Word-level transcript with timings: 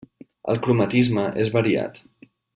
El 0.53 0.61
cromatisme 0.63 1.27
és 1.45 1.53
variat. 1.59 2.03